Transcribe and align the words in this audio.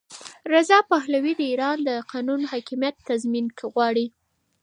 رضا 0.53 0.77
پهلوي 0.91 1.33
د 1.37 1.41
ایران 1.51 1.77
د 1.87 1.89
قانون 2.11 2.41
حاکمیت 2.51 2.95
تضمین 3.09 3.45
غواړي. 3.73 4.07